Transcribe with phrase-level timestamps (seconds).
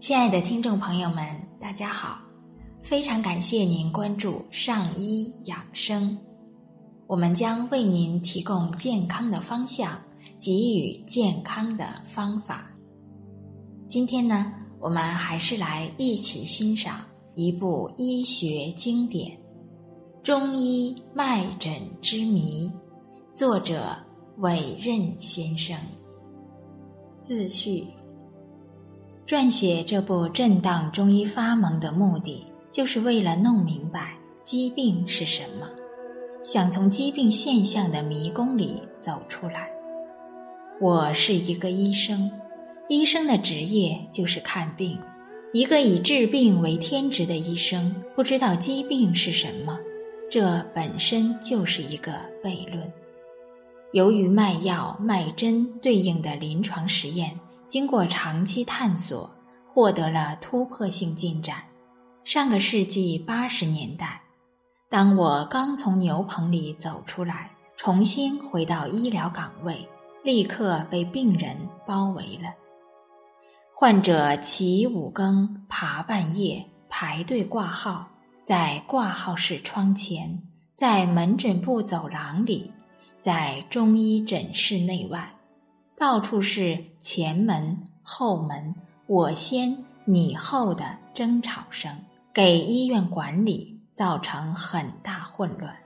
[0.00, 1.22] 亲爱的听众朋友们，
[1.60, 2.22] 大家好！
[2.82, 6.16] 非常感谢您关注上医养生，
[7.06, 10.00] 我们将为您提供健康的方向，
[10.38, 12.66] 给予健康的方法。
[13.86, 17.04] 今天呢，我们还是来一起欣赏
[17.34, 19.30] 一部医学经典
[20.22, 22.66] 《中医脉诊之谜》，
[23.36, 23.94] 作者
[24.38, 25.76] 韦任先生。
[27.20, 27.86] 自序。
[29.30, 34.12] 撰写这部震荡中医发蒙的目的，就是为了弄明白
[34.42, 35.68] 疾病是什么，
[36.42, 39.70] 想从疾病现象的迷宫里走出来。
[40.80, 42.28] 我是一个医生，
[42.88, 44.98] 医生的职业就是看病。
[45.52, 49.78] 一个以治病为天职的医生，不知道疾病是什么，
[50.28, 52.92] 这本身就是一个悖论。
[53.92, 57.38] 由于卖药卖针对应的临床实验。
[57.70, 59.30] 经过长期探索，
[59.64, 61.62] 获得了突破性进展。
[62.24, 64.20] 上个世纪八十年代，
[64.88, 69.88] 当我刚从牛棚里走出来，重新回到医疗岗位，
[70.24, 72.52] 立刻被病人包围了。
[73.72, 78.08] 患者起五更，爬半夜，排队挂号，
[78.42, 80.42] 在挂号室窗前，
[80.74, 82.72] 在门诊部走廊里，
[83.20, 85.32] 在中医诊室内外。
[86.00, 88.74] 到处是前门后门，
[89.06, 91.94] 我先你后的争吵声，
[92.32, 95.76] 给医院管理造成很大混乱，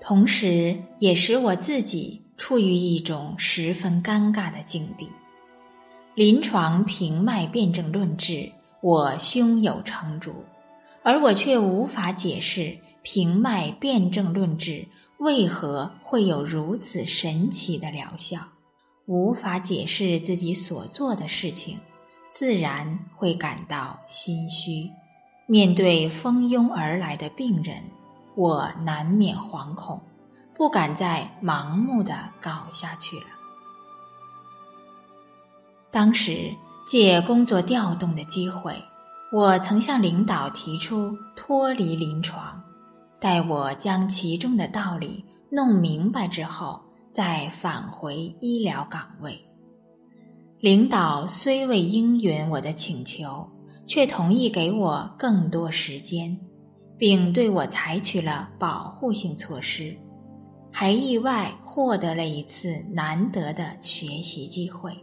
[0.00, 5.08] 同时也使我自己处于一种十分尴尬的境地。
[6.16, 10.34] 临床平脉辨证论治，我胸有成竹，
[11.04, 14.84] 而我却无法解释平脉辨证论治
[15.18, 18.40] 为何会有如此神奇的疗效。
[19.10, 21.76] 无法解释自己所做的事情，
[22.28, 24.88] 自然会感到心虚。
[25.46, 27.82] 面对蜂拥而来的病人，
[28.36, 30.00] 我难免惶恐，
[30.54, 33.26] 不敢再盲目的搞下去了。
[35.90, 36.54] 当时
[36.86, 38.72] 借工作调动的机会，
[39.32, 42.62] 我曾向领导提出脱离临床，
[43.18, 46.80] 待我将其中的道理弄明白之后。
[47.10, 49.36] 再返回医疗岗位，
[50.60, 53.48] 领导虽未应允我的请求，
[53.84, 56.38] 却同意给我更多时间，
[56.96, 59.96] 并对我采取了保护性措施，
[60.70, 64.96] 还意外获得了一次难得的学习机会。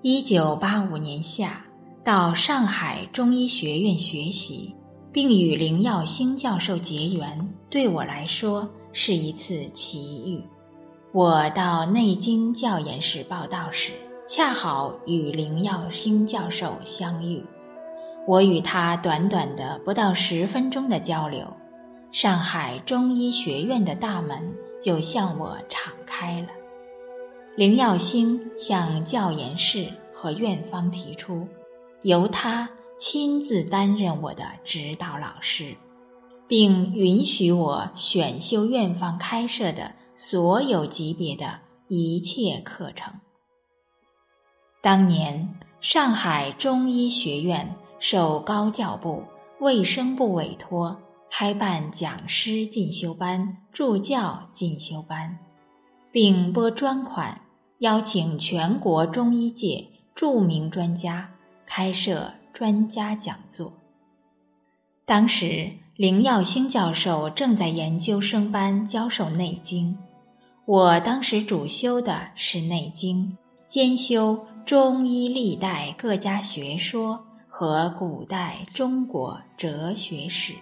[0.00, 1.66] 一九八五年夏，
[2.02, 4.74] 到上海中医学院学习，
[5.12, 8.66] 并与林耀星教授结缘，对我来说。
[8.92, 10.42] 是一次奇遇。
[11.12, 13.92] 我到内经教研室报道时，
[14.26, 17.44] 恰好与林耀星教授相遇。
[18.26, 21.46] 我与他短短的不到十分钟的交流，
[22.12, 26.48] 上海中医学院的大门就向我敞开了。
[27.56, 31.48] 林耀星向教研室和院方提出，
[32.02, 32.68] 由他
[32.98, 35.74] 亲自担任我的指导老师。
[36.48, 43.20] 并允许我选修院方开设的所有级别的一切课程。
[44.80, 49.22] 当年，上海中医学院受高教部、
[49.60, 50.96] 卫生部委托，
[51.30, 55.38] 开办讲师进修班、助教进修班，
[56.10, 57.42] 并拨专款
[57.80, 61.30] 邀请全国中医界著名专家
[61.66, 63.74] 开设专家讲座。
[65.04, 65.70] 当时。
[65.98, 69.92] 林耀星教授正在研究生班教授《内经》，
[70.64, 73.28] 我当时主修的是《内经》，
[73.66, 80.52] 兼修中医历代各家学说和古代中国哲学史。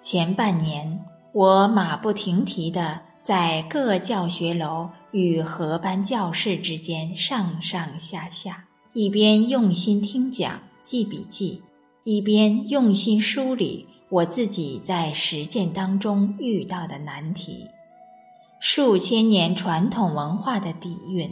[0.00, 0.98] 前半年，
[1.32, 8.64] 我马不停蹄地在各教学楼与合班教室之间上上下下，
[8.94, 11.62] 一边用心听讲记笔记，
[12.02, 13.86] 一边用心梳理。
[14.10, 17.68] 我自己在实践当中遇到的难题，
[18.58, 21.30] 数千年传统文化的底蕴，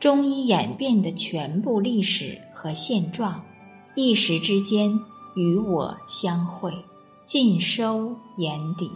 [0.00, 3.42] 中医演变的全部历史和现状，
[3.94, 4.98] 一时之间
[5.34, 6.72] 与我相会，
[7.24, 8.90] 尽收眼底。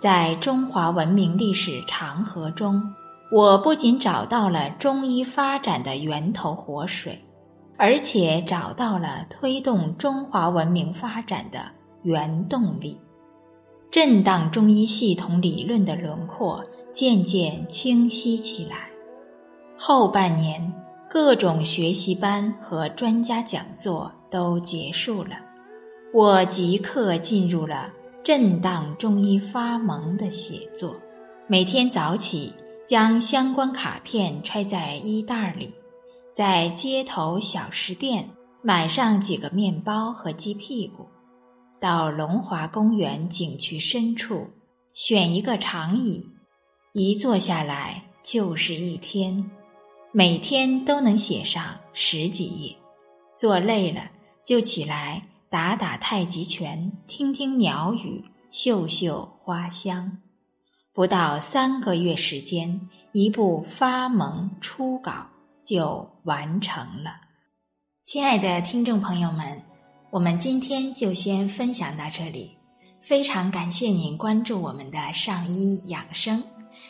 [0.00, 2.82] 在中华文明历史长河中，
[3.30, 7.16] 我不仅找到了中医发展的源头活水，
[7.78, 11.70] 而且找到了推动中华文明发展的。
[12.04, 12.96] 原动力，
[13.90, 16.62] 震荡中医系统理论的轮廓
[16.92, 18.90] 渐渐清晰起来。
[19.76, 20.72] 后半年，
[21.08, 25.30] 各种学习班和专家讲座都结束了，
[26.12, 27.90] 我即刻进入了
[28.22, 30.94] 震荡中医发蒙的写作。
[31.46, 32.52] 每天早起，
[32.86, 35.72] 将相关卡片揣在衣袋里，
[36.30, 38.28] 在街头小食店
[38.60, 41.06] 买上几个面包和鸡屁股，
[41.84, 44.48] 到龙华公园景区深处
[44.94, 46.26] 选一个长椅，
[46.94, 49.50] 一坐下来就是一天。
[50.10, 52.74] 每天都能写上十几页，
[53.36, 54.10] 做累了
[54.42, 60.22] 就起来打打太极拳，听听鸟语，嗅嗅花香。
[60.94, 65.26] 不到三个月时间，一部发蒙初稿
[65.62, 67.10] 就完成了。
[68.02, 69.62] 亲爱的听众朋友们，
[70.14, 72.56] 我们今天就先分享到这里。
[73.00, 76.40] 非常感谢您关注我们的上医养生。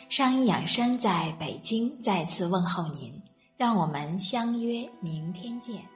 [0.09, 3.11] 上医养生在北京再次问候您，
[3.57, 5.94] 让我们相约明天见。